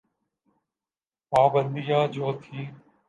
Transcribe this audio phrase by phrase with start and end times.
[1.31, 2.65] پابندیاں جو تھیں۔